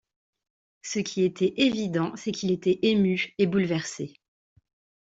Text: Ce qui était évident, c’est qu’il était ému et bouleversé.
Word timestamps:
Ce 0.81 0.97
qui 0.97 1.23
était 1.23 1.53
évident, 1.57 2.15
c’est 2.15 2.31
qu’il 2.31 2.49
était 2.49 2.79
ému 2.81 3.35
et 3.37 3.45
bouleversé. 3.45 4.19